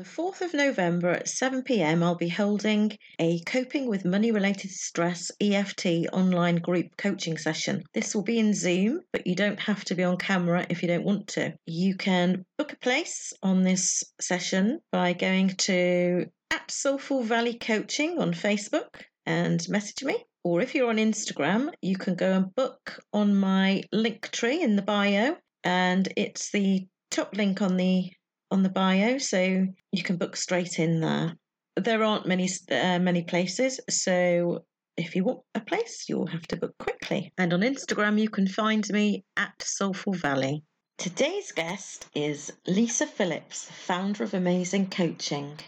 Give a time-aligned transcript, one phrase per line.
[0.00, 4.70] The 4th of November at 7 pm, I'll be holding a Coping with Money Related
[4.70, 7.82] Stress EFT online group coaching session.
[7.92, 10.88] This will be in Zoom, but you don't have to be on camera if you
[10.88, 11.52] don't want to.
[11.66, 18.18] You can book a place on this session by going to at Soulful Valley Coaching
[18.18, 20.16] on Facebook and message me.
[20.42, 24.82] Or if you're on Instagram, you can go and book on my Linktree in the
[24.82, 28.10] bio, and it's the top link on the
[28.50, 31.36] on the bio, so you can book straight in there.
[31.76, 34.64] There aren't many uh, many places, so
[34.96, 37.32] if you want a place, you'll have to book quickly.
[37.38, 40.62] And on Instagram, you can find me at Soulful Valley.
[40.98, 45.58] Today's guest is Lisa Phillips, founder of Amazing Coaching.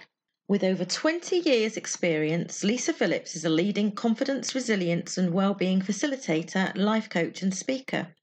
[0.49, 6.77] With over 20 years' experience, Lisa Phillips is a leading confidence, resilience, and well-being facilitator,
[6.77, 8.15] life coach, and speaker.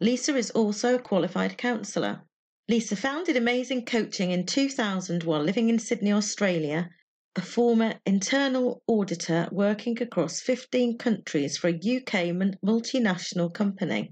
[0.00, 2.22] Lisa is also a qualified counsellor.
[2.70, 6.90] Lisa founded Amazing Coaching in 2000 while living in Sydney, Australia.
[7.38, 12.34] A former internal auditor working across 15 countries for a UK
[12.64, 14.10] multinational company.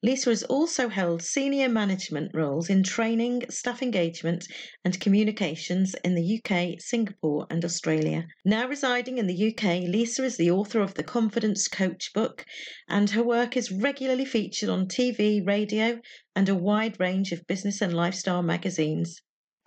[0.00, 4.46] Lisa has also held senior management roles in training, staff engagement,
[4.84, 8.28] and communications in the UK, Singapore, and Australia.
[8.44, 12.46] Now residing in the UK, Lisa is the author of the Confidence Coach book,
[12.88, 15.98] and her work is regularly featured on TV, radio,
[16.36, 19.20] and a wide range of business and lifestyle magazines.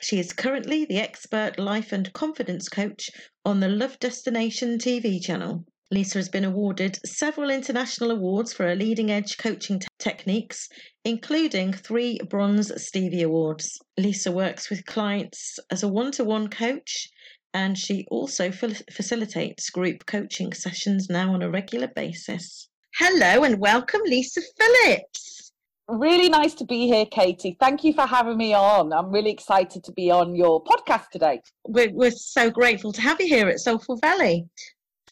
[0.03, 3.11] She is currently the expert life and confidence coach
[3.45, 5.63] on the Love Destination TV channel.
[5.91, 10.67] Lisa has been awarded several international awards for her leading edge coaching techniques,
[11.05, 13.77] including three Bronze Stevie Awards.
[13.95, 17.07] Lisa works with clients as a one to one coach,
[17.53, 22.69] and she also facilitates group coaching sessions now on a regular basis.
[22.95, 25.30] Hello, and welcome, Lisa Phillips
[25.99, 27.57] really nice to be here, Katie.
[27.59, 28.93] Thank you for having me on.
[28.93, 31.41] I'm really excited to be on your podcast today.
[31.67, 34.47] We're, we're so grateful to have you here at Soulful Valley.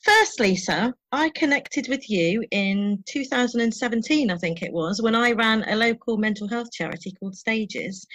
[0.03, 5.65] First, Lisa, I connected with you in 2017, I think it was, when I ran
[5.67, 8.07] a local mental health charity called Stages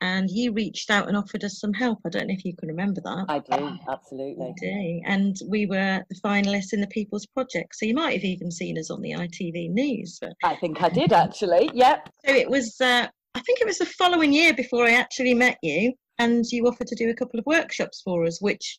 [0.00, 1.98] and you reached out and offered us some help.
[2.04, 3.24] I don't know if you can remember that.
[3.28, 4.46] I do, absolutely.
[4.46, 5.00] I do.
[5.06, 7.74] And we were the finalists in the People's Project.
[7.74, 10.18] So you might have even seen us on the ITV News.
[10.20, 10.32] But...
[10.44, 12.08] I think I did actually, yep.
[12.26, 15.58] So it was, uh, I think it was the following year before I actually met
[15.62, 15.92] you.
[16.18, 18.78] And you offered to do a couple of workshops for us, which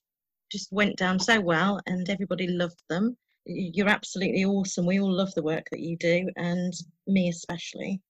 [0.52, 3.16] just went down so well and everybody loved them.
[3.46, 4.86] You're absolutely awesome.
[4.86, 6.74] We all love the work that you do, and
[7.06, 8.02] me especially.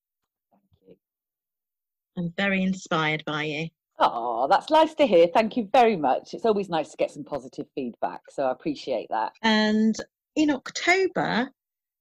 [2.18, 3.68] I'm very inspired by you.
[4.00, 5.28] Oh, that's nice to hear.
[5.32, 6.34] Thank you very much.
[6.34, 9.32] It's always nice to get some positive feedback, so I appreciate that.
[9.42, 9.96] And
[10.36, 11.50] in October,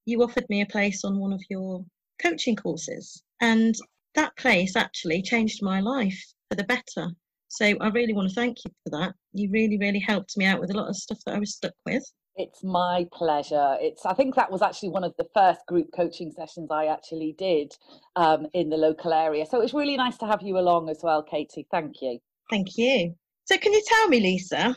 [0.06, 1.84] you offered me a place on one of your
[2.22, 3.76] coaching courses, and
[4.16, 7.12] that place actually changed my life for the better.
[7.50, 9.14] So I really want to thank you for that.
[9.34, 11.74] You really, really helped me out with a lot of stuff that I was stuck
[11.86, 12.04] with.
[12.38, 13.78] It's my pleasure.
[13.82, 17.34] It's I think that was actually one of the first group coaching sessions I actually
[17.38, 17.76] did
[18.16, 19.46] um, in the local area.
[19.46, 21.66] So it's really nice to have you along as well, Katie.
[21.72, 22.20] Thank you.
[22.50, 23.16] Thank you.
[23.46, 24.76] So can you tell me, Lisa?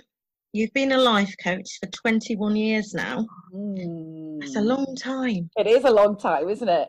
[0.52, 3.26] You've been a life coach for 21 years now.
[3.55, 4.40] Mm.
[4.40, 5.50] That's a long time.
[5.56, 6.88] It is a long time, isn't it?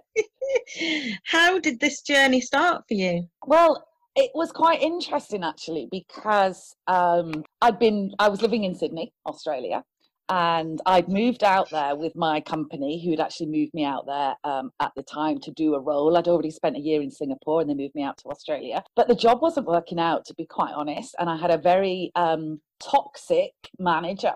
[1.26, 3.28] How did this journey start for you?
[3.46, 3.86] Well,
[4.16, 9.84] it was quite interesting actually because um, I'd been I was living in Sydney, Australia,
[10.32, 14.72] and I'd moved out there with my company, who'd actually moved me out there um,
[14.80, 16.16] at the time to do a role.
[16.16, 18.82] I'd already spent a year in Singapore and they moved me out to Australia.
[18.96, 21.16] But the job wasn't working out, to be quite honest.
[21.20, 24.32] And I had a very um, toxic manager.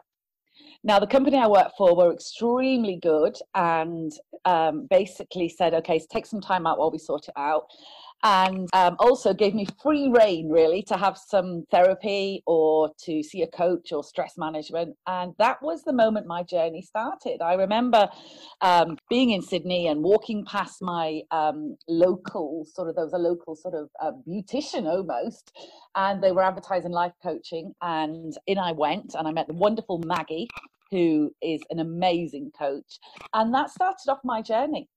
[0.83, 4.11] Now, the company I worked for were extremely good and
[4.43, 7.67] um, basically said, okay, so take some time out while we sort it out.
[8.25, 13.43] And um, also gave me free rein really to have some therapy or to see
[13.43, 14.95] a coach or stress management.
[15.05, 17.43] And that was the moment my journey started.
[17.43, 18.09] I remember
[18.61, 23.19] um, being in sydney and walking past my um, local sort of there was a
[23.19, 25.55] local sort of uh, beautician almost
[25.95, 29.99] and they were advertising life coaching and in i went and i met the wonderful
[29.99, 30.47] maggie
[30.91, 32.99] who is an amazing coach.
[33.33, 34.87] And that started off my journey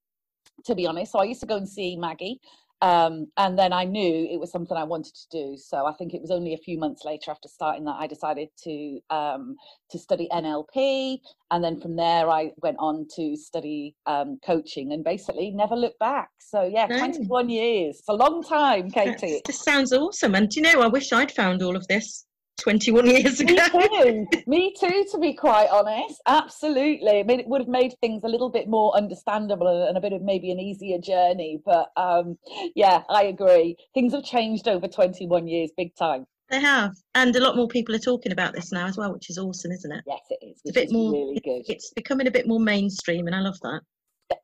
[0.64, 1.12] to be honest.
[1.12, 2.40] So I used to go and see Maggie
[2.80, 5.56] um, and then I knew it was something I wanted to do.
[5.56, 8.48] So I think it was only a few months later after starting that I decided
[8.64, 9.56] to um,
[9.90, 11.18] to study NLP,
[11.50, 15.98] and then from there I went on to study um, coaching, and basically never looked
[15.98, 16.30] back.
[16.38, 16.98] So yeah, no.
[16.98, 17.98] 21 years.
[17.98, 19.40] It's a long time, Katie.
[19.44, 20.34] this sounds awesome.
[20.34, 22.26] And do you know, I wish I'd found all of this
[22.58, 23.54] 21 years ago.
[23.74, 24.26] Me too.
[24.46, 26.20] Me too, to be quite honest.
[26.26, 27.20] Absolutely.
[27.20, 30.12] I mean, it would have made things a little bit more understandable and a bit
[30.12, 31.60] of maybe an easier journey.
[31.64, 32.38] But um,
[32.74, 33.76] yeah, I agree.
[33.94, 36.26] Things have changed over 21 years, big time.
[36.50, 39.28] They have, and a lot more people are talking about this now as well, which
[39.28, 40.02] is awesome, isn't it?
[40.06, 40.60] Yes, it is.
[40.64, 41.62] It's a bit more really good.
[41.68, 43.82] It's becoming a bit more mainstream, and I love that.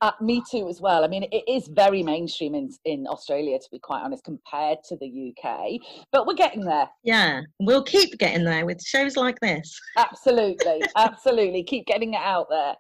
[0.01, 1.05] Uh, me too, as well.
[1.05, 4.97] I mean, it is very mainstream in, in Australia, to be quite honest, compared to
[4.97, 6.89] the UK, but we're getting there.
[7.03, 9.79] Yeah, we'll keep getting there with shows like this.
[9.99, 11.65] Absolutely, absolutely.
[11.65, 12.75] Keep getting it out there.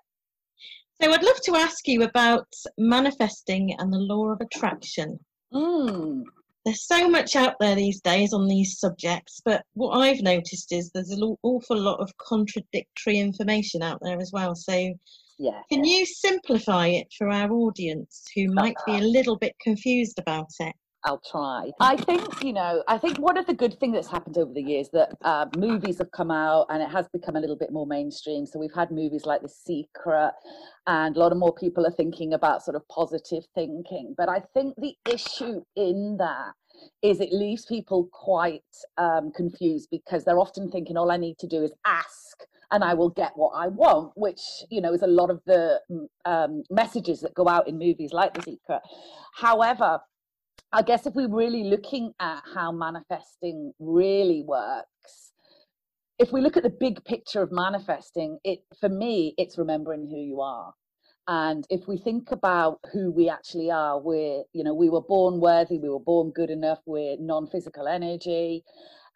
[1.02, 2.46] So, I'd love to ask you about
[2.78, 5.18] manifesting and the law of attraction.
[5.52, 6.22] Mm.
[6.64, 10.90] There's so much out there these days on these subjects, but what I've noticed is
[10.90, 14.54] there's an awful lot of contradictory information out there as well.
[14.54, 14.94] So,
[15.38, 15.60] yeah.
[15.70, 20.50] Can you simplify it for our audience who might be a little bit confused about
[20.60, 20.74] it?
[21.06, 21.70] I'll try.
[21.80, 24.62] I think, you know, I think one of the good things that's happened over the
[24.62, 27.86] years that uh, movies have come out and it has become a little bit more
[27.86, 28.46] mainstream.
[28.46, 30.32] So we've had movies like The Secret,
[30.86, 34.14] and a lot of more people are thinking about sort of positive thinking.
[34.16, 36.52] But I think the issue in that
[37.02, 38.62] is it leaves people quite
[38.96, 42.94] um, confused because they're often thinking all I need to do is ask and I
[42.94, 44.40] will get what I want, which
[44.70, 48.12] you know is a lot of the mm, um, messages that go out in movies
[48.12, 48.80] like The Secret.
[49.34, 50.00] However,
[50.72, 55.32] I guess if we're really looking at how manifesting really works,
[56.18, 60.18] if we look at the big picture of manifesting, it for me it's remembering who
[60.18, 60.72] you are.
[61.26, 65.40] And if we think about who we actually are, we're, you know, we were born
[65.40, 68.62] worthy, we were born good enough, we're non physical energy.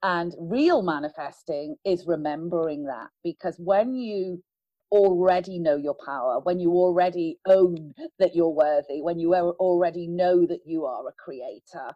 [0.03, 4.43] And real manifesting is remembering that because when you
[4.91, 10.47] already know your power, when you already own that you're worthy, when you already know
[10.47, 11.93] that you are a creator,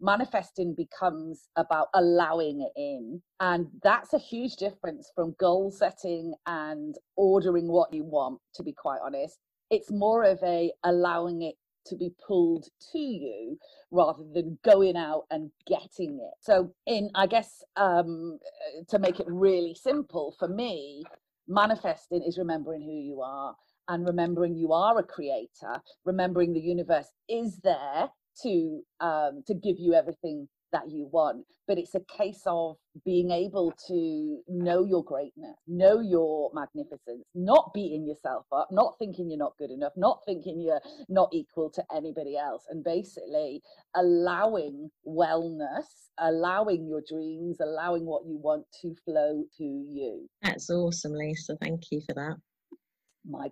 [0.00, 3.22] manifesting becomes about allowing it in.
[3.40, 8.72] And that's a huge difference from goal setting and ordering what you want, to be
[8.72, 9.38] quite honest.
[9.70, 11.56] It's more of a allowing it
[11.86, 13.58] to be pulled to you
[13.90, 16.34] rather than going out and getting it.
[16.40, 18.38] So, in I guess um,
[18.78, 21.04] uh, to make it really simple for me,
[21.48, 23.54] manifesting is remembering who you are
[23.88, 28.08] and remembering you are a creator, remembering the universe is there
[28.42, 31.44] to um, to give you everything that you want.
[31.66, 37.72] But it's a case of being able to know your greatness, know your magnificence, not
[37.74, 41.82] beating yourself up, not thinking you're not good enough, not thinking you're not equal to
[41.94, 43.60] anybody else, and basically
[43.96, 45.86] allowing wellness,
[46.18, 50.28] allowing your dreams, allowing what you want to flow to you.
[50.42, 51.56] That's awesome, Lisa.
[51.60, 52.36] Thank you for that.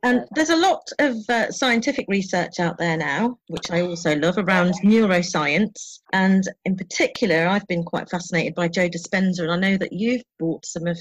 [0.03, 4.39] And there's a lot of uh, scientific research out there now, which I also love,
[4.39, 5.99] around neuroscience.
[6.13, 10.23] And in particular, I've been quite fascinated by Joe Dispenza, and I know that you've
[10.39, 10.99] bought some of,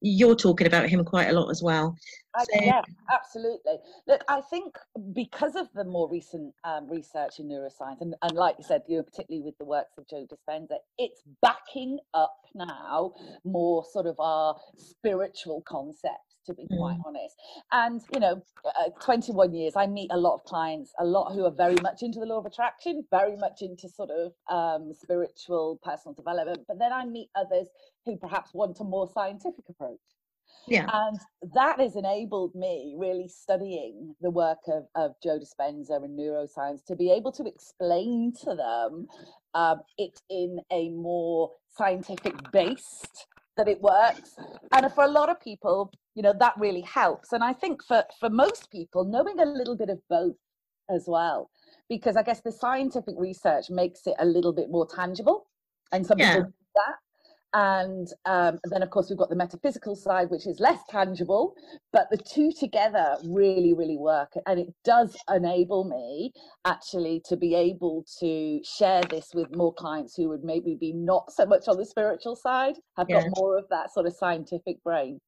[0.00, 1.96] you're talking about him quite a lot as well.
[2.38, 2.80] So, yeah,
[3.12, 3.74] absolutely.
[4.06, 4.76] Look, I think
[5.12, 8.98] because of the more recent um, research in neuroscience, and, and like you said, you
[8.98, 13.12] know, particularly with the works of Joe Dispenza, it's backing up now
[13.44, 17.06] more sort of our spiritual concepts to be quite mm.
[17.06, 17.36] honest.
[17.70, 21.44] And, you know, uh, 21 years, I meet a lot of clients, a lot who
[21.44, 25.78] are very much into the law of attraction, very much into sort of um, spiritual
[25.82, 26.60] personal development.
[26.66, 27.68] But then I meet others
[28.04, 29.98] who perhaps want a more scientific approach.
[30.68, 30.86] Yeah.
[30.92, 31.18] And
[31.54, 36.96] that has enabled me really studying the work of, of Joe Dispenza and neuroscience to
[36.96, 39.08] be able to explain to them
[39.54, 44.36] um, it in a more scientific based that it works.
[44.72, 47.32] And for a lot of people, you know, that really helps.
[47.32, 50.36] And I think for, for most people, knowing a little bit of both
[50.90, 51.50] as well,
[51.88, 55.46] because I guess the scientific research makes it a little bit more tangible.
[55.92, 56.36] And some yeah.
[56.36, 56.94] people do that.
[57.54, 61.54] and um, then of course we've got the metaphysical side which is less tangible
[61.92, 66.32] but the two together really really work and it does enable me
[66.64, 71.30] actually to be able to share this with more clients who would maybe be not
[71.30, 73.20] so much on the spiritual side have yeah.
[73.20, 75.20] got more of that sort of scientific brain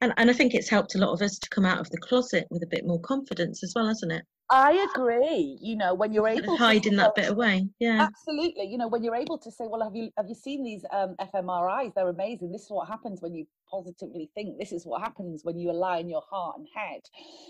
[0.00, 1.98] and, and i think it's helped a lot of us to come out of the
[1.98, 5.58] closet with a bit more confidence as well hasn't it I agree.
[5.60, 8.66] You know, when you're able to in that bit away, yeah, absolutely.
[8.66, 11.16] You know, when you're able to say, "Well, have you have you seen these um,
[11.34, 11.94] fMRIs?
[11.94, 12.52] They're amazing.
[12.52, 14.58] This is what happens when you positively think.
[14.58, 17.00] This is what happens when you align your heart and head."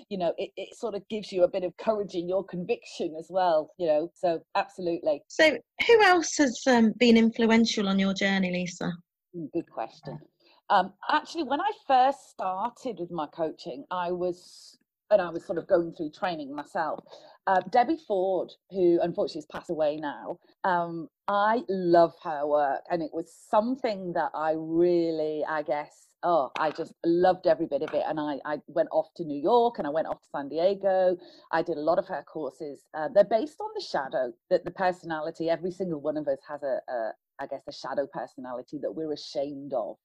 [0.08, 3.16] You know, it, it sort of gives you a bit of courage in your conviction
[3.18, 3.70] as well.
[3.76, 5.22] You know, so absolutely.
[5.26, 8.92] So, who else has um, been influential on your journey, Lisa?
[9.36, 10.20] Mm, good question.
[10.70, 14.78] Um, actually, when I first started with my coaching, I was
[15.10, 17.04] and I was sort of going through training myself.
[17.46, 23.02] Uh, Debbie Ford, who unfortunately has passed away now, um, I love her work, and
[23.02, 27.92] it was something that I really, I guess, oh, I just loved every bit of
[27.92, 28.02] it.
[28.08, 31.16] And I, I went off to New York and I went off to San Diego.
[31.52, 32.82] I did a lot of her courses.
[32.94, 36.62] Uh, they're based on the shadow that the personality, every single one of us has
[36.62, 39.96] a, a, I guess, a shadow personality that we're ashamed of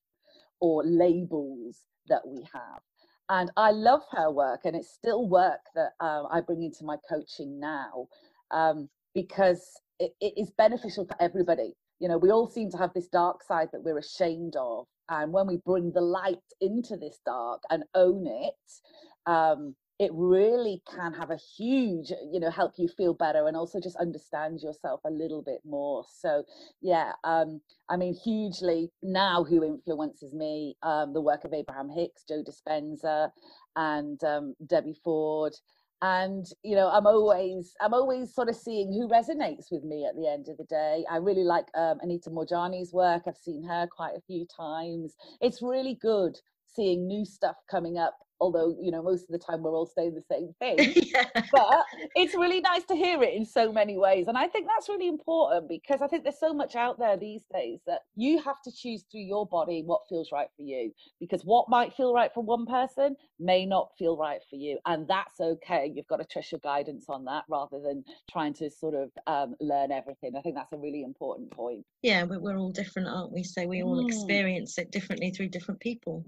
[0.59, 2.81] or labels that we have
[3.29, 6.97] and I love her work, and it's still work that um, I bring into my
[7.07, 8.07] coaching now
[8.51, 11.73] um, because it, it is beneficial for everybody.
[11.99, 15.31] You know, we all seem to have this dark side that we're ashamed of, and
[15.31, 21.13] when we bring the light into this dark and own it, um, it really can
[21.13, 25.11] have a huge you know help you feel better and also just understand yourself a
[25.11, 26.03] little bit more.
[26.21, 26.43] So
[26.81, 32.23] yeah um i mean hugely now who influences me um the work of abraham hicks
[32.27, 33.29] joe dispenza
[33.75, 35.53] and um, debbie ford.
[36.01, 40.15] And you know i'm always i'm always sort of seeing who resonates with me at
[40.15, 41.03] the end of the day.
[41.11, 43.23] I really like um, anita moorjani's work.
[43.27, 45.15] I've seen her quite a few times.
[45.41, 46.37] It's really good
[46.73, 50.13] seeing new stuff coming up although you know most of the time we're all saying
[50.15, 51.25] the same thing yeah.
[51.51, 54.89] but it's really nice to hear it in so many ways and i think that's
[54.89, 58.61] really important because i think there's so much out there these days that you have
[58.61, 62.31] to choose through your body what feels right for you because what might feel right
[62.33, 66.25] for one person may not feel right for you and that's okay you've got to
[66.25, 70.41] trust your guidance on that rather than trying to sort of um, learn everything i
[70.41, 74.03] think that's a really important point yeah we're all different aren't we so we all
[74.03, 74.07] mm.
[74.07, 76.25] experience it differently through different people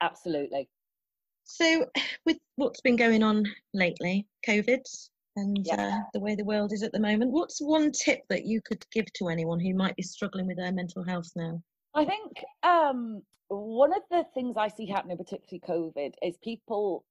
[0.00, 0.68] absolutely
[1.44, 1.86] so,
[2.24, 4.80] with what's been going on lately, COVID
[5.36, 5.98] and yeah.
[5.98, 8.84] uh, the way the world is at the moment, what's one tip that you could
[8.92, 11.60] give to anyone who might be struggling with their mental health now?
[11.94, 17.04] I think um, one of the things I see happening, particularly COVID, is people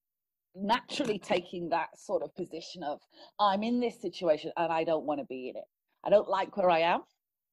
[0.55, 2.99] naturally taking that sort of position of,
[3.39, 5.65] I'm in this situation and I don't want to be in it.
[6.03, 7.01] I don't like where I am.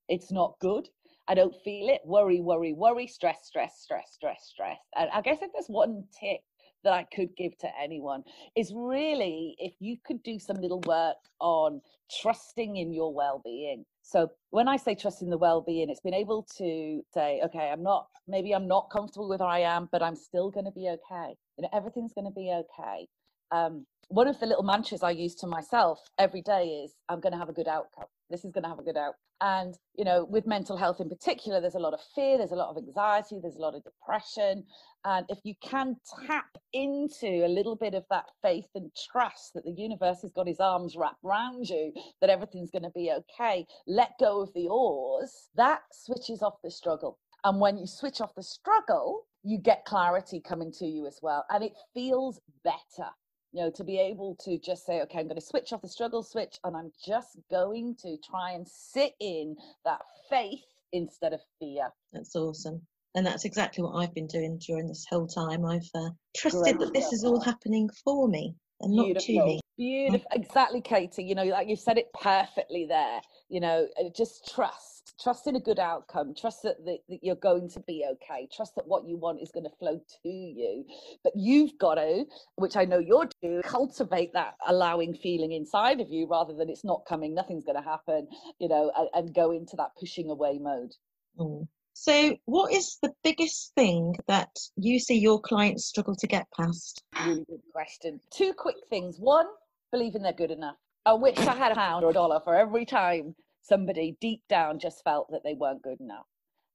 [0.09, 0.89] It's not good.
[1.29, 2.01] I don't feel it.
[2.05, 4.79] Worry, worry, worry, stress, stress, stress, stress, stress.
[4.97, 6.41] And I guess if there's one tip
[6.85, 8.23] that I could give to anyone
[8.57, 11.81] is really if you could do some little work on
[12.21, 13.85] trusting in your well-being.
[14.03, 17.83] So when I say trust in the well-being, it's been able to say, okay, I'm
[17.83, 20.89] not maybe I'm not comfortable with where I am, but I'm still going to be
[20.89, 21.35] okay.
[21.57, 23.07] You know, everything's going to be okay.
[23.53, 27.33] Um, one of the little mantras I use to myself every day is, I'm going
[27.33, 28.07] to have a good outcome.
[28.31, 29.15] This is going to have a good outcome.
[29.43, 32.57] And, you know, with mental health in particular, there's a lot of fear, there's a
[32.57, 34.65] lot of anxiety, there's a lot of depression.
[35.05, 35.97] And if you can
[36.27, 40.47] tap into a little bit of that faith and trust that the universe has got
[40.47, 44.69] his arms wrapped around you, that everything's going to be okay, let go of the
[44.69, 47.19] oars, that switches off the struggle.
[47.45, 51.47] And when you switch off the struggle, you get clarity coming to you as well.
[51.49, 53.09] And it feels better
[53.53, 55.89] you know to be able to just say okay i'm going to switch off the
[55.89, 61.41] struggle switch and i'm just going to try and sit in that faith instead of
[61.59, 62.81] fear that's awesome
[63.15, 66.79] and that's exactly what i've been doing during this whole time i've uh, trusted Great
[66.79, 69.35] that this is all happening for me and not Beautiful.
[69.35, 70.29] to me Beautiful.
[70.33, 71.25] Exactly, Katie.
[71.25, 73.23] You know, like you said it perfectly there.
[73.49, 75.00] You know, just trust.
[75.23, 76.35] Trust in a good outcome.
[76.35, 78.49] Trust that, that, that you're going to be okay.
[78.55, 80.85] Trust that what you want is going to flow to you.
[81.23, 82.25] But you've got to,
[82.57, 86.85] which I know you're doing, cultivate that allowing feeling inside of you rather than it's
[86.85, 90.59] not coming, nothing's going to happen, you know, and, and go into that pushing away
[90.59, 90.95] mode.
[91.39, 91.69] Mm.
[91.93, 97.03] So, what is the biggest thing that you see your clients struggle to get past?
[97.27, 98.21] Really good question.
[98.33, 99.19] Two quick things.
[99.19, 99.47] One,
[99.93, 100.77] believing they're good enough.
[101.05, 104.79] I wish I had a pound or a dollar for every time somebody deep down
[104.79, 106.27] just felt that they weren't good enough.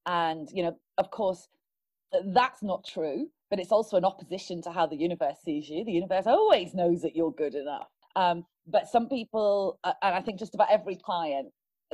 [0.05, 1.47] And, you know, of course,
[2.27, 5.83] that's not true, but it's also an opposition to how the universe sees you.
[5.83, 7.87] The universe always knows that you're good enough.
[8.15, 11.51] Um, but some people, and I think just about every client,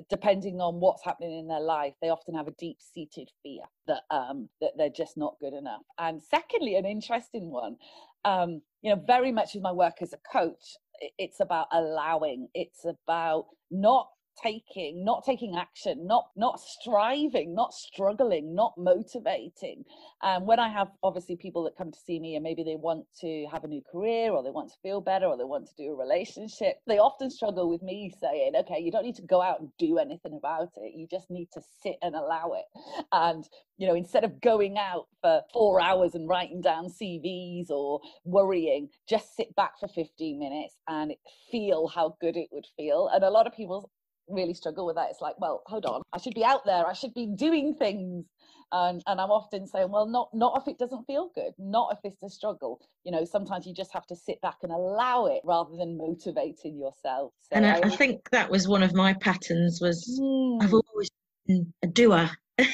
[0.10, 4.48] depending on what's happening in their life, they often have a deep-seated fear that um,
[4.62, 5.82] that they're just not good enough.
[5.98, 7.76] And secondly, an interesting one,
[8.24, 10.78] um, you know, very much with my work as a coach,
[11.18, 12.48] it's about allowing.
[12.54, 14.08] It's about not
[14.42, 19.84] taking not taking action not not striving not struggling not motivating.
[20.22, 22.76] And um, when i have obviously people that come to see me and maybe they
[22.76, 25.68] want to have a new career or they want to feel better or they want
[25.68, 29.22] to do a relationship they often struggle with me saying okay you don't need to
[29.22, 30.94] go out and do anything about it.
[30.96, 32.66] You just need to sit and allow it.
[33.12, 33.48] And
[33.78, 38.90] you know instead of going out for four hours and writing down cvs or worrying
[39.10, 41.14] just sit back for 15 minutes and
[41.52, 43.10] feel how good it would feel.
[43.12, 43.90] And a lot of people
[44.32, 45.10] really struggle with that.
[45.10, 48.26] It's like, well, hold on, I should be out there, I should be doing things.
[48.74, 52.00] And, and I'm often saying, well, not not if it doesn't feel good, not if
[52.06, 52.80] it's a struggle.
[53.04, 56.80] You know, sometimes you just have to sit back and allow it rather than motivating
[56.80, 57.34] yourself.
[57.42, 60.64] So and I, I, think that was one of my patterns was mm.
[60.64, 61.10] I've always
[61.48, 62.30] been a doer.
[62.58, 62.66] yeah,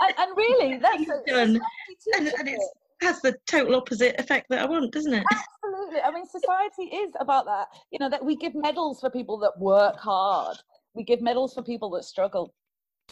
[0.00, 1.60] and, and really, that's done,
[2.16, 5.24] and, and it's has the total opposite effect that I want, doesn't it?
[5.30, 6.00] Absolutely.
[6.00, 7.68] I mean, society is about that.
[7.90, 10.56] You know, that we give medals for people that work hard
[10.94, 12.54] we give medals for people that struggle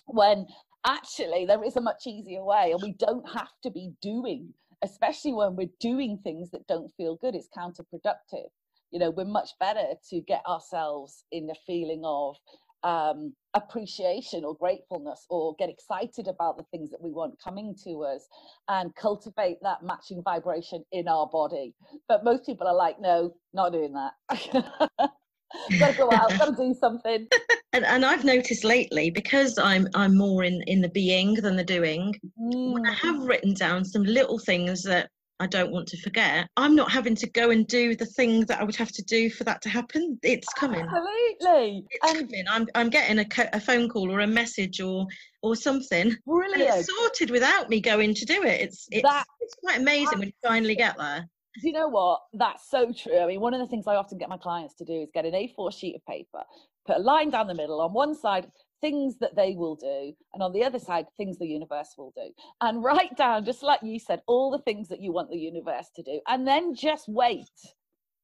[0.07, 0.47] when
[0.87, 4.53] actually there is a much easier way and we don't have to be doing
[4.83, 8.49] especially when we're doing things that don't feel good it's counterproductive.
[8.91, 12.37] You know we're much better to get ourselves in the feeling of
[12.85, 18.05] um, appreciation or gratefulness or get excited about the things that we want coming to
[18.05, 18.29] us
[18.69, 21.75] and cultivate that matching vibration in our body.
[22.07, 25.11] But most people are like no not doing that
[25.79, 27.27] gotta go out, gotta do something.
[27.73, 31.65] And, and I've noticed lately because I'm I'm more in in the being than the
[31.65, 32.15] doing.
[32.41, 32.79] Mm.
[32.87, 32.95] I mm.
[32.95, 35.11] have written down some little things that
[35.41, 36.49] I don't want to forget.
[36.57, 39.29] I'm not having to go and do the thing that I would have to do
[39.29, 40.19] for that to happen.
[40.23, 40.81] It's coming.
[40.81, 41.85] Absolutely.
[41.91, 42.45] It's and coming.
[42.49, 45.07] I'm I'm getting a, a phone call or a message or
[45.43, 46.17] or something.
[46.27, 46.79] Brilliant.
[46.79, 48.63] it's sorted without me going to do it.
[48.63, 51.29] It's it's, that, it's quite amazing when you finally get there
[51.63, 52.21] you know what?
[52.33, 53.19] That's so true.
[53.19, 55.25] I mean, one of the things I often get my clients to do is get
[55.25, 56.43] an A4 sheet of paper,
[56.87, 57.81] put a line down the middle.
[57.81, 61.47] On one side, things that they will do, and on the other side, things the
[61.47, 62.31] universe will do.
[62.61, 65.91] And write down, just like you said, all the things that you want the universe
[65.97, 67.49] to do, and then just wait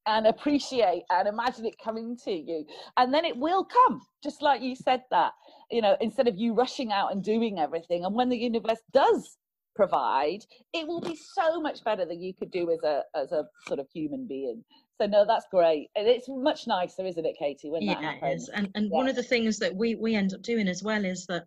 [0.07, 2.67] and appreciate and imagine it coming to you.
[2.97, 5.33] And then it will come, just like you said that,
[5.71, 8.05] you know, instead of you rushing out and doing everything.
[8.05, 9.39] And when the universe does
[9.75, 13.45] provide it will be so much better than you could do as a as a
[13.67, 14.63] sort of human being.
[15.01, 15.89] So no that's great.
[15.97, 18.49] And it's much nicer isn't it katie when yeah, that happens?
[18.51, 18.97] And and yeah.
[18.97, 21.45] one of the things that we we end up doing as well is that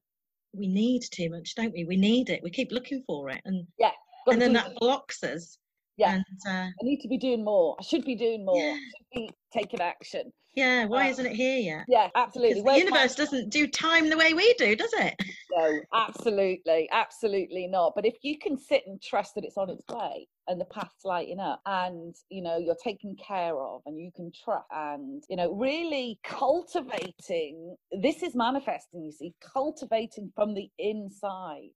[0.54, 1.86] we need too much don't we?
[1.86, 2.42] We need it.
[2.44, 3.42] We keep looking for it.
[3.46, 3.92] And yeah.
[4.28, 5.58] and then that blocks us
[5.98, 8.74] yeah and, uh, i need to be doing more i should be doing more yeah.
[8.74, 11.86] should be taking action yeah, why um, isn't it here yet?
[11.88, 12.62] Yeah, absolutely.
[12.62, 15.16] the universe doesn't do time the way we do, does it?
[15.52, 17.92] No, absolutely, absolutely not.
[17.94, 21.04] But if you can sit and trust that it's on its way and the path's
[21.04, 25.36] lighting up and you know you're taken care of and you can trust and you
[25.36, 31.70] know really cultivating this is manifesting you see cultivating from the inside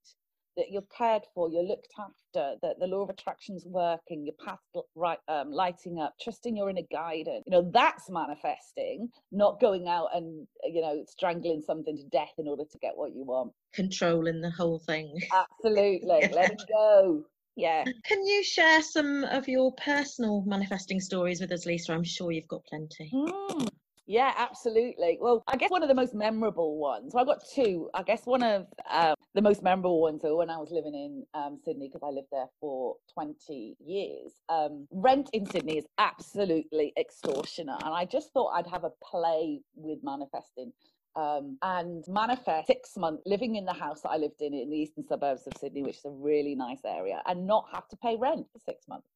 [0.56, 4.58] that you're cared for, you're looked after, that the law of attraction's working, your path
[4.94, 7.44] right um, lighting up, trusting your inner guidance.
[7.46, 12.48] You know, that's manifesting, not going out and you know strangling something to death in
[12.48, 13.52] order to get what you want.
[13.74, 15.14] Controlling the whole thing.
[15.32, 16.00] Absolutely.
[16.22, 16.28] yeah.
[16.32, 17.24] Let it go.
[17.56, 17.84] Yeah.
[18.04, 21.92] Can you share some of your personal manifesting stories with us, Lisa?
[21.92, 23.10] I'm sure you've got plenty.
[23.12, 23.68] Mm.
[24.10, 25.18] Yeah, absolutely.
[25.20, 27.14] Well, I guess one of the most memorable ones.
[27.14, 27.88] Well, I've got two.
[27.94, 31.24] I guess one of um, the most memorable ones were when I was living in
[31.32, 34.32] um, Sydney because I lived there for 20 years.
[34.48, 39.60] Um, rent in Sydney is absolutely extortionate, and I just thought I'd have a play
[39.76, 40.72] with manifesting.
[41.14, 44.76] Um, and manifest six months living in the house that I lived in in the
[44.76, 48.16] eastern suburbs of Sydney, which is a really nice area, and not have to pay
[48.16, 49.06] rent for six months.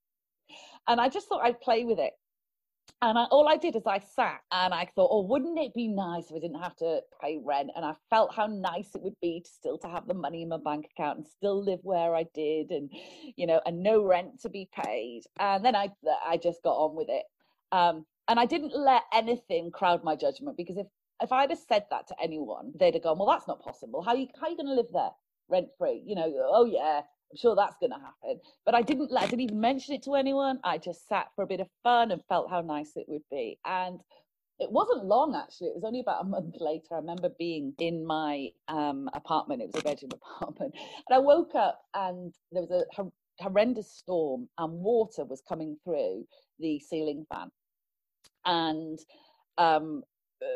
[0.86, 2.12] And I just thought I'd play with it.
[3.02, 5.88] And I, all I did is I sat and I thought, oh, wouldn't it be
[5.88, 7.70] nice if I didn't have to pay rent?
[7.76, 10.48] And I felt how nice it would be to still to have the money in
[10.48, 12.90] my bank account and still live where I did, and
[13.36, 15.22] you know, and no rent to be paid.
[15.38, 15.90] And then I,
[16.26, 17.24] I just got on with it.
[17.72, 20.86] Um, and I didn't let anything crowd my judgment because if
[21.22, 24.02] if I'd have said that to anyone, they'd have gone, well, that's not possible.
[24.02, 25.10] How you how you going to live there
[25.48, 26.02] rent free?
[26.06, 28.40] You know, oh yeah, I'm sure that's going to happen.
[28.64, 30.60] But I didn't, I didn't even mention it to anyone.
[30.64, 33.58] I just sat for a bit of fun and felt how nice it would be.
[33.64, 34.00] And
[34.58, 35.68] it wasn't long actually.
[35.68, 36.94] It was only about a month later.
[36.94, 39.62] I remember being in my um, apartment.
[39.62, 40.10] It was a bedroom
[40.40, 45.76] apartment, and I woke up and there was a horrendous storm and water was coming
[45.84, 46.26] through
[46.60, 47.50] the ceiling fan,
[48.44, 48.98] and
[49.58, 50.02] um,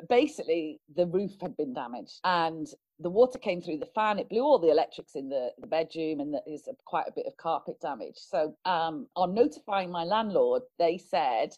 [0.09, 2.67] basically the roof had been damaged and
[3.01, 4.19] the water came through the fan.
[4.19, 7.37] It blew all the electrics in the, the bedroom and there's quite a bit of
[7.37, 8.17] carpet damage.
[8.17, 11.51] So um, on notifying my landlord they said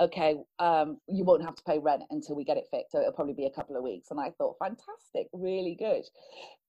[0.00, 3.12] okay um, you won't have to pay rent until we get it fixed so it'll
[3.12, 4.10] probably be a couple of weeks.
[4.10, 6.04] And i thought fantastic really good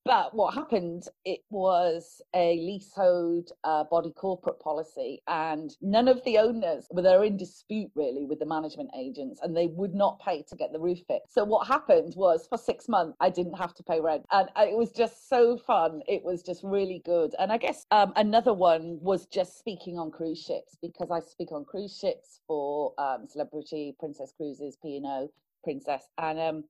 [0.09, 6.35] but what happened it was a leasehold uh, body corporate policy and none of the
[6.35, 10.41] owners were they're in dispute really with the management agents and they would not pay
[10.41, 11.31] to get the roof fixed.
[11.31, 14.75] So what happened was for six months i didn't have to pay rent and it
[14.75, 16.01] was just so fun.
[16.07, 17.35] It was just really good.
[17.37, 21.51] And i guess um, another one was just speaking on cruise ships because i speak
[21.51, 25.29] on cruise ships for um, celebrity princess cruises p&o
[25.63, 26.63] princess and um,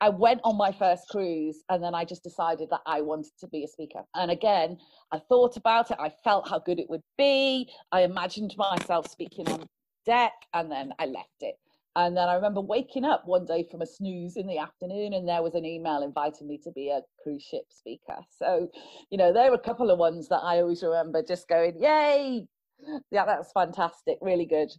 [0.00, 3.48] I went on my first cruise and then I just decided that I wanted to
[3.48, 4.02] be a speaker.
[4.14, 4.76] And again,
[5.12, 5.96] I thought about it.
[6.00, 7.70] I felt how good it would be.
[7.92, 9.66] I imagined myself speaking on
[10.04, 11.54] deck and then I left it.
[11.96, 15.28] And then I remember waking up one day from a snooze in the afternoon and
[15.28, 18.18] there was an email inviting me to be a cruise ship speaker.
[18.36, 18.68] So,
[19.10, 22.46] you know, there were a couple of ones that I always remember just going, yay.
[23.12, 24.18] Yeah, that's fantastic.
[24.20, 24.70] Really good.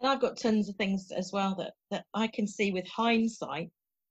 [0.00, 3.70] And I've got tons of things as well that, that I can see with hindsight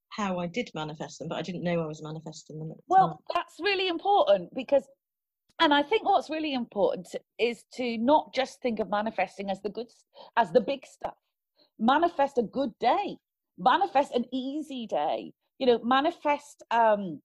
[0.09, 2.73] how I did manifest them, but I didn't know I was manifesting them.
[2.87, 3.17] well, time.
[3.35, 4.83] that's really important because,
[5.59, 7.07] and I think what's really important
[7.39, 9.87] is to not just think of manifesting as the good,
[10.35, 11.15] as the big stuff.
[11.79, 13.17] Manifest a good day.
[13.57, 15.33] Manifest an easy day.
[15.59, 17.21] You know, manifest um,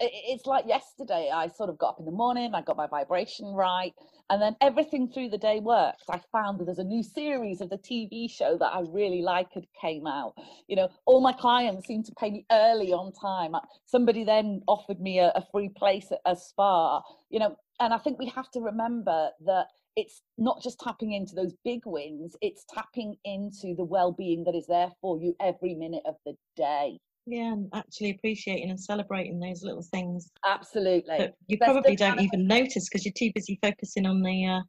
[0.00, 3.52] it's like yesterday i sort of got up in the morning i got my vibration
[3.54, 3.94] right
[4.30, 6.02] and then everything through the day worked.
[6.10, 9.52] I found that there's a new series of the tv show that i really like
[9.52, 10.34] had came out.
[10.68, 13.54] You know all my clients seemed to pay me early on time.
[13.54, 17.92] Uh, somebody then offered me a, a free place at a spa you know and
[17.92, 22.36] i think we have to remember that it's not just tapping into those big wins
[22.40, 26.98] it's tapping into the well-being that is there for you every minute of the day
[27.26, 30.30] yeah, and actually appreciating and celebrating those little things.
[30.46, 31.32] Absolutely.
[31.48, 34.60] You probably don't even notice because you're too busy focusing on the uh,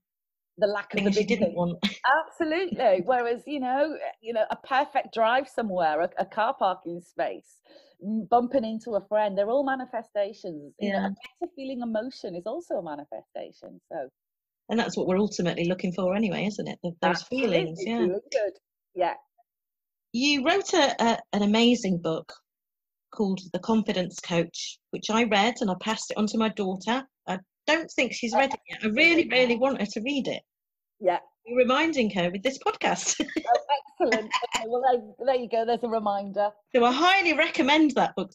[0.57, 1.77] the lack of things the you didn't want.
[2.27, 3.03] Absolutely.
[3.05, 7.59] Whereas you know, you know, a perfect drive somewhere, a, a, car parking space,
[8.29, 10.73] bumping into a friend, they're all manifestations.
[10.79, 10.99] You yeah.
[10.99, 13.79] know, a better feeling emotion is also a manifestation.
[13.91, 14.09] So.
[14.69, 16.79] And that's what we're ultimately looking for, anyway, isn't it?
[16.83, 17.49] Those Absolutely.
[17.49, 17.79] feelings.
[17.85, 18.07] Yeah.
[18.31, 18.53] Good.
[18.95, 19.13] Yeah.
[20.11, 22.33] You wrote a, a, an amazing book
[23.11, 27.03] called The Confidence Coach, which I read and I passed it on to my daughter.
[27.27, 28.79] I don't think she's read it yet.
[28.83, 30.41] I really, really want her to read it.
[30.99, 31.19] Yeah.
[31.45, 33.15] You're reminding her with this podcast.
[33.21, 33.59] oh,
[33.99, 34.29] excellent.
[34.55, 35.65] Okay, well, there, there you go.
[35.65, 36.49] There's a reminder.
[36.75, 38.31] So I highly recommend that book.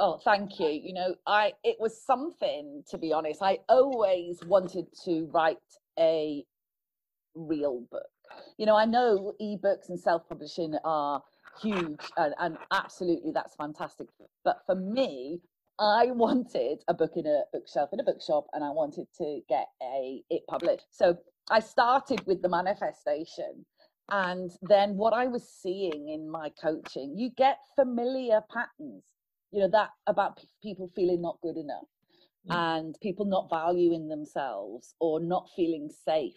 [0.00, 0.68] Oh, thank you.
[0.68, 3.42] You know, I it was something to be honest.
[3.42, 5.58] I always wanted to write
[5.98, 6.44] a
[7.34, 8.02] real book.
[8.58, 11.22] You know, I know ebooks and self-publishing are
[11.60, 14.08] huge and, and absolutely that's fantastic
[14.44, 15.40] but for me
[15.78, 19.66] I wanted a book in a bookshelf in a bookshop and I wanted to get
[19.82, 20.86] a it published.
[20.92, 21.16] So
[21.50, 23.66] I started with the manifestation
[24.10, 29.04] and then what I was seeing in my coaching, you get familiar patterns,
[29.50, 31.88] you know, that about p- people feeling not good enough
[32.48, 32.54] mm.
[32.54, 36.34] and people not valuing themselves or not feeling safe.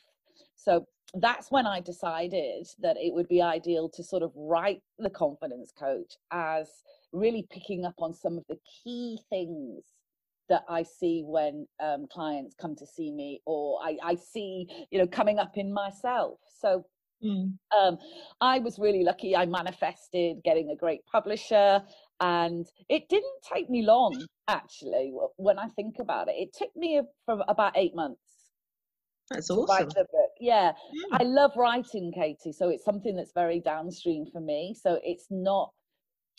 [0.55, 5.09] So that's when I decided that it would be ideal to sort of write the
[5.09, 6.67] confidence coach as
[7.13, 9.83] really picking up on some of the key things
[10.49, 14.99] that I see when um, clients come to see me or I, I, see, you
[14.99, 16.39] know, coming up in myself.
[16.61, 16.85] So
[17.23, 17.53] mm.
[17.77, 17.97] um,
[18.39, 19.35] I was really lucky.
[19.35, 21.81] I manifested getting a great publisher
[22.21, 26.35] and it didn't take me long, actually, when I think about it.
[26.37, 28.21] It took me for about eight months
[29.29, 29.89] that's awesome.
[30.39, 30.71] Yeah.
[31.13, 32.51] I love writing, Katie.
[32.51, 34.75] So it's something that's very downstream for me.
[34.79, 35.71] So it's not,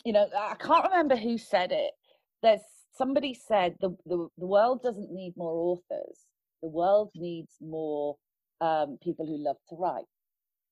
[0.05, 1.91] you know, I can't remember who said it.
[2.41, 2.61] There's
[2.95, 6.17] somebody said the, the, the world doesn't need more authors.
[6.61, 8.15] The world needs more
[8.61, 10.05] um, people who love to write.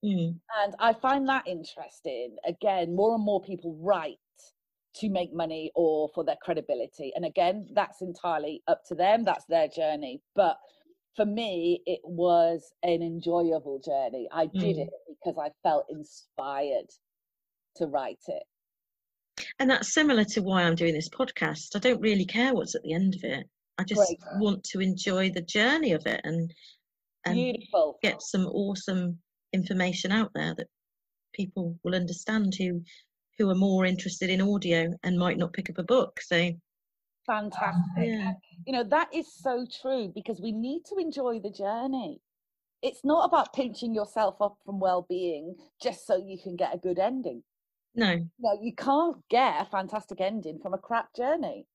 [0.03, 0.39] Mm.
[0.63, 2.35] And I find that interesting.
[2.45, 4.17] Again, more and more people write
[4.95, 7.11] to make money or for their credibility.
[7.15, 9.23] And again, that's entirely up to them.
[9.23, 10.21] That's their journey.
[10.35, 10.57] But
[11.17, 14.29] for me, it was an enjoyable journey.
[14.31, 14.81] I did mm.
[14.83, 16.87] it because I felt inspired
[17.77, 18.43] to write it.
[19.59, 21.75] And that's similar to why I'm doing this podcast.
[21.75, 23.47] I don't really care what's at the end of it.
[23.79, 24.19] I just Great.
[24.39, 26.53] want to enjoy the journey of it and,
[27.25, 27.97] and Beautiful.
[28.01, 29.19] get some awesome
[29.53, 30.67] information out there that
[31.33, 32.81] people will understand who
[33.37, 36.19] who are more interested in audio and might not pick up a book.
[36.21, 36.51] So
[37.27, 37.83] fantastic.
[37.97, 38.33] Yeah.
[38.65, 42.21] You know, that is so true because we need to enjoy the journey.
[42.81, 46.77] It's not about pinching yourself up from well being just so you can get a
[46.77, 47.43] good ending.
[47.95, 48.25] No.
[48.39, 51.65] No, you can't get a fantastic ending from a crap journey.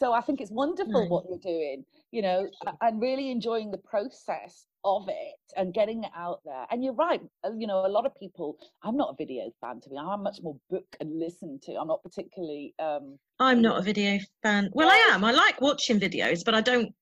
[0.00, 1.06] So I think it's wonderful No.
[1.08, 2.48] what you're doing, you know,
[2.80, 4.64] and really enjoying the process
[4.96, 6.66] of it and getting it out there.
[6.70, 8.56] And you're right, uh, you know, a lot of people.
[8.82, 9.96] I'm not a video fan to be.
[9.96, 11.74] I'm much more book and listen to.
[11.76, 12.74] I'm not particularly.
[12.78, 14.70] um I'm not a video fan.
[14.72, 15.24] Well, I am.
[15.24, 16.92] I like watching videos, but I don't.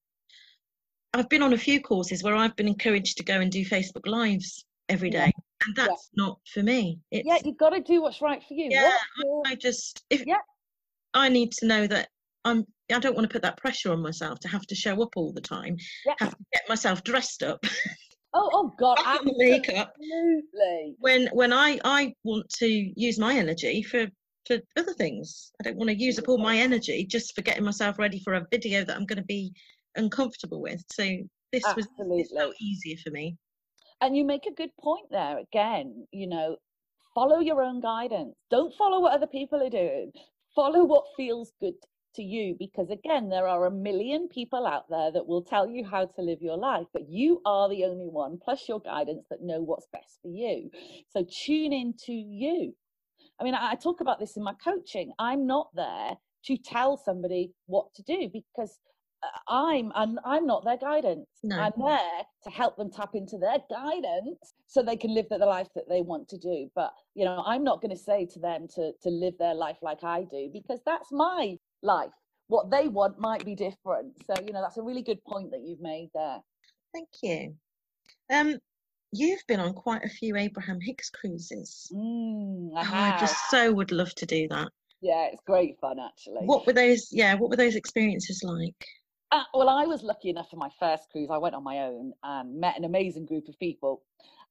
[1.15, 4.07] I've been on a few courses where I've been encouraged to go and do Facebook
[4.07, 5.31] Lives every day.
[5.35, 5.67] Yeah.
[5.67, 5.87] and Yeah.
[5.87, 6.99] that's not for me.
[7.11, 8.69] It's, Yeah, you've got to do what's right for you.
[8.71, 10.37] Yeah, your- I just if Yeah.
[11.15, 12.09] I need to know that
[12.45, 12.67] I'm.
[12.93, 15.33] I don't want to put that pressure on myself to have to show up all
[15.33, 15.77] the time.
[16.05, 16.15] Yeah.
[16.19, 17.65] Have to get myself dressed up,
[18.35, 19.95] Oh, oh God, back in the makeup.
[19.97, 20.95] absolutely.
[20.99, 24.07] When when I I want to use my energy for
[24.47, 25.53] for other things.
[25.61, 28.35] I don't want to use up all my energy just for getting myself ready for
[28.35, 29.53] a video that I'm going to be
[29.97, 30.85] uncomfortable with.
[30.93, 31.03] So
[31.53, 33.37] this was it's so easier for me.
[34.01, 36.57] And you make a good point there again, you know,
[37.15, 38.35] follow your own guidance.
[38.51, 40.13] Don't follow what other people are doing.
[40.55, 41.75] Follow what feels good
[42.17, 45.85] to you because again, there are a million people out there that will tell you
[45.85, 49.43] how to live your life, but you are the only one plus your guidance that
[49.43, 50.71] know what's best for you.
[51.11, 52.75] So tune in to you.
[53.41, 55.13] I mean, I talk about this in my coaching.
[55.19, 58.79] I'm not there to tell somebody what to do because
[59.23, 61.27] uh, I'm I'm, I'm not their guidance.
[61.43, 61.59] No.
[61.59, 65.69] I'm there to help them tap into their guidance so they can live the life
[65.75, 66.71] that they want to do.
[66.75, 69.79] But you know, I'm not going to say to them to to live their life
[69.83, 72.11] like I do because that's my life.
[72.49, 74.15] What they want might be different.
[74.27, 76.39] So you know, that's a really good point that you've made there.
[76.93, 77.55] Thank you.
[78.33, 78.59] Um,
[79.13, 81.91] you've been on quite a few Abraham Hicks cruises.
[81.95, 84.69] Mm, I Oh, I just so would love to do that.
[85.01, 86.47] Yeah, it's great fun actually.
[86.47, 87.09] What were those?
[87.13, 88.85] Yeah, what were those experiences like?
[89.33, 91.31] Uh, well, I was lucky enough for my first cruise.
[91.31, 94.03] I went on my own and met an amazing group of people.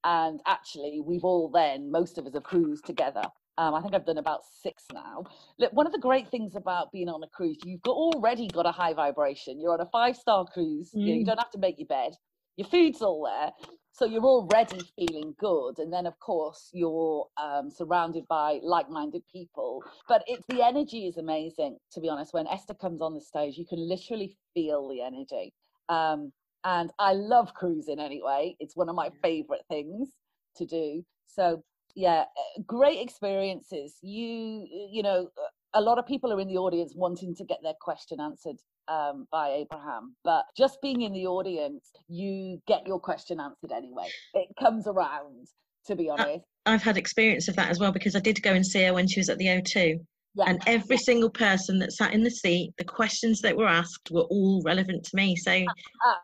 [0.04, 3.24] And actually, we've all then, most of us have cruised together.
[3.58, 5.24] Um, I think I've done about six now.
[5.60, 8.65] Look, one of the great things about being on a cruise, you've got already got
[8.65, 9.60] a high vibration.
[9.60, 10.91] You're on a five star cruise.
[10.94, 11.28] You, know, you Mm.
[11.28, 12.13] don't have to make your bed.
[12.58, 13.52] Your food's all there.
[13.94, 15.80] So you're already feeling good.
[15.80, 19.84] And then, of course, you're um, surrounded by like minded people.
[20.10, 22.34] But it's the energy is amazing, to be honest.
[22.34, 25.54] When Esther comes on the stage, you can literally feel the energy.
[25.89, 26.34] Um,
[26.65, 28.56] and I love cruising anyway.
[28.60, 30.10] It's one of my favorite things
[30.58, 31.06] to do.
[31.28, 31.63] So,
[31.96, 33.96] yeah, uh, great experiences.
[34.02, 35.30] You, you know,
[35.74, 39.28] a lot of people are in the audience wanting to get their question answered um,
[39.32, 44.08] by Abraham, but just being in the audience, you get your question answered anyway.
[44.34, 45.48] It comes around,
[45.88, 46.46] to be honest.
[46.66, 49.08] I've had experience of that as well because I did go and see her when
[49.08, 50.00] she was at the O2.
[50.38, 50.50] Yeah.
[50.50, 54.24] And every single person that sat in the seat, the questions that were asked were
[54.24, 55.36] all relevant to me.
[55.36, 55.63] So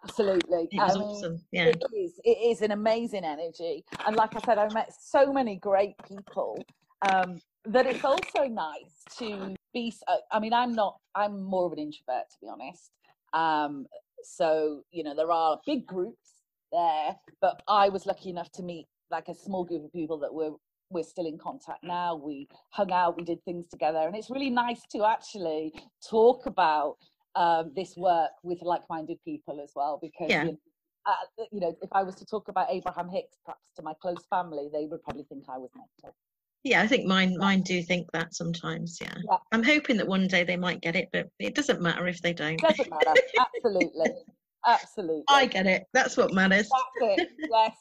[0.04, 1.42] absolutely, it was I mean, awesome.
[1.52, 1.66] Yeah.
[1.68, 2.20] It is.
[2.24, 6.64] It is an amazing energy, and like I said, I met so many great people
[7.10, 9.94] um, that it's also nice to be.
[10.08, 10.98] uh, I mean, I'm not.
[11.16, 12.92] I'm more of an introvert, to be honest.
[13.34, 13.88] Um,
[14.24, 16.34] so you know, there are big groups
[16.74, 20.34] there, but I was lucky enough to meet like a small group of people that
[20.34, 20.52] were
[20.92, 22.16] we're still in contact now.
[22.16, 25.74] We hung out, we did things together, and it's really nice to actually
[26.08, 26.98] talk about
[27.36, 30.44] um, this work with like-minded people as well because Yeah.
[30.44, 30.58] you know,
[31.06, 34.24] uh, you know, if I was to talk about Abraham Hicks, perhaps to my close
[34.30, 36.16] family, they would probably think I was mental.
[36.64, 39.00] Yeah, I think mine mine do think that sometimes.
[39.02, 39.16] Yeah.
[39.28, 39.38] Yeah.
[39.52, 42.34] I'm hoping that one day they might get it, but it doesn't matter if they
[42.34, 42.60] don't.
[42.60, 43.14] Doesn't matter.
[43.40, 44.12] Absolutely,
[44.68, 45.24] absolutely.
[45.28, 45.86] I get it.
[45.94, 46.70] That's what matters.
[46.70, 47.30] That's it.
[47.52, 47.76] Yes.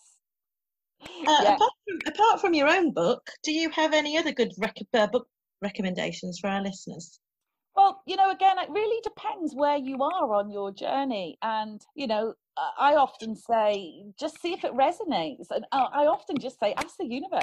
[1.03, 1.55] Uh, yeah.
[1.55, 5.07] apart, from, apart from your own book, do you have any other good rec- uh,
[5.07, 5.27] book
[5.63, 7.21] recommendations for our listeners?
[7.77, 11.39] Well, you know, again, it really depends where you are on your journey.
[11.41, 12.35] And, you know,
[12.79, 15.47] I often say, just see if it resonates.
[15.51, 17.43] And I often just say, ask the universe,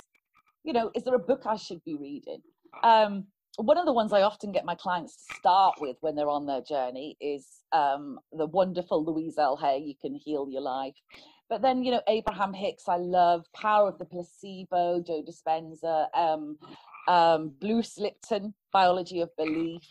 [0.63, 2.41] you know, is there a book I should be reading?
[2.84, 3.26] Um,
[3.58, 6.46] one of the ones I often get my clients to start with when they're on
[6.46, 9.58] their journey is um, the wonderful Louise L.
[9.58, 10.96] Hay, You Can Heal Your Life.
[11.50, 16.58] But then, you know, Abraham Hicks, I love Power of the Placebo, Joe Dispenza, um,
[17.08, 19.82] um, Bruce Lipton, Biology of Belief.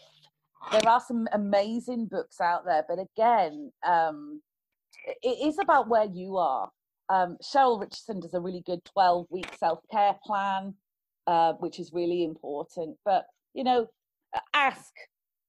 [0.70, 4.42] There are some amazing books out there but again um,
[5.22, 6.70] it is about where you are.
[7.08, 10.74] Um, cheryl richardson does a really good 12 week self-care plan
[11.26, 12.96] uh, which is really important.
[13.04, 13.86] But you know
[14.54, 14.92] ask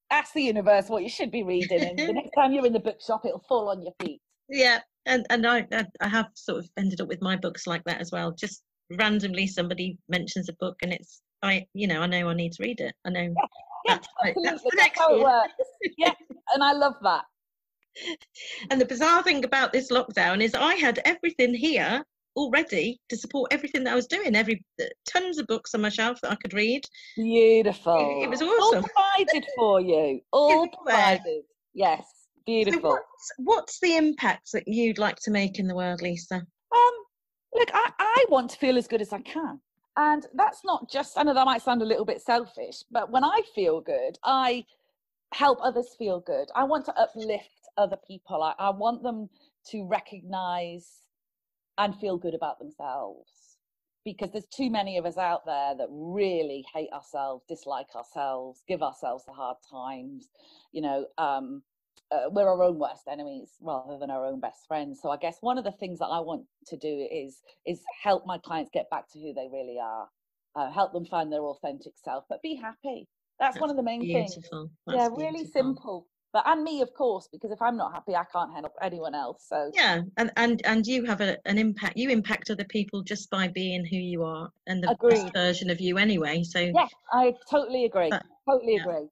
[0.10, 2.80] ask the universe what you should be reading and the next time you're in the
[2.80, 4.22] bookshop it'll fall on your feet.
[4.50, 5.66] Yeah, and and I
[6.02, 8.32] I- have sort of ended up with my books like that as well.
[8.32, 12.54] Just randomly somebody mentions a book and it's I you know I know I need
[12.54, 12.94] to read it.
[13.06, 13.34] I know
[13.86, 15.32] yeah that's, right, that's the next how it one.
[15.32, 16.14] works yeah
[16.54, 17.24] and i love that
[18.70, 22.04] And the bizarre thing about this lockdown is I had everything here
[22.36, 24.36] already to support everything that I was doing.
[24.36, 24.64] Every
[25.08, 26.84] tons of books on my shelf that I could read.
[27.16, 28.20] Beautiful.
[28.22, 28.84] It, it was awesome.
[28.96, 30.22] All provided for you.
[30.32, 31.44] All provided.
[31.74, 32.06] Yes.
[32.48, 32.92] Beautiful.
[32.92, 36.36] So what's, what's the impact that you'd like to make in the world, Lisa?
[36.36, 36.94] Um,
[37.54, 39.60] look, I, I want to feel as good as I can.
[39.98, 43.24] And that's not just, I know that might sound a little bit selfish, but when
[43.24, 44.64] I feel good, I
[45.34, 46.48] help others feel good.
[46.56, 48.42] I want to uplift other people.
[48.42, 49.30] I, I want them
[49.72, 51.02] to recognize
[51.78, 53.58] and feel good about themselves
[54.06, 58.82] because there's too many of us out there that really hate ourselves, dislike ourselves, give
[58.82, 60.30] ourselves the hard times.
[60.72, 61.62] You know, um,
[62.12, 65.00] uh, we're our own worst enemies rather than our own best friends.
[65.02, 68.26] So I guess one of the things that I want to do is is help
[68.26, 70.08] my clients get back to who they really are,
[70.56, 73.08] uh, help them find their authentic self, but be happy.
[73.40, 74.42] That's, That's one of the main beautiful.
[74.42, 74.72] things.
[74.88, 75.52] That's yeah, really beautiful.
[75.52, 79.16] simple but and me of course because if i'm not happy i can't help anyone
[79.16, 83.02] else so yeah and and and you have a, an impact you impact other people
[83.02, 85.14] just by being who you are and the Agreed.
[85.14, 88.82] best version of you anyway so yeah i totally agree uh, totally yeah.
[88.82, 89.08] agree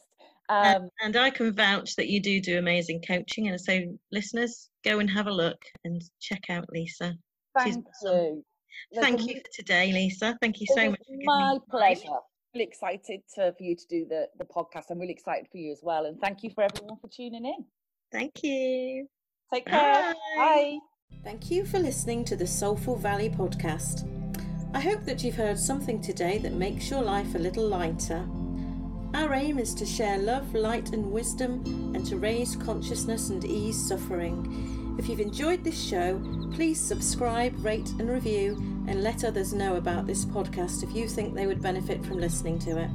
[0.50, 3.48] Um, and, and, I can vouch that you do do amazing coaching.
[3.48, 3.80] And so,
[4.12, 7.16] listeners, go and have a look and check out Lisa.
[7.58, 8.44] Thank you.
[8.96, 10.38] Thank you for today, Lisa.
[10.42, 11.00] Thank you so much.
[11.24, 12.08] my pleasure.
[12.54, 14.86] Really excited to, for you to do the, the podcast.
[14.92, 16.06] I'm really excited for you as well.
[16.06, 17.66] And thank you for everyone for tuning in.
[18.12, 19.08] Thank you.
[19.52, 20.14] Take care.
[20.14, 20.14] Bye.
[20.38, 20.78] Bye.
[21.24, 24.08] Thank you for listening to the Soulful Valley podcast.
[24.76, 28.28] I hope that you've heard something today that makes your life a little lighter.
[29.14, 31.64] Our aim is to share love, light, and wisdom
[31.96, 34.83] and to raise consciousness and ease suffering.
[34.98, 36.22] If you've enjoyed this show,
[36.54, 38.56] please subscribe, rate, and review,
[38.88, 42.60] and let others know about this podcast if you think they would benefit from listening
[42.60, 42.90] to it.